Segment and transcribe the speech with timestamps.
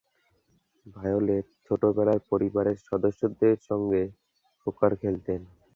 [0.85, 4.01] Violet ছোটবেলায় পরিবারের সদস্যদের সঙ্গে
[4.67, 5.41] পোকার খেলতেন।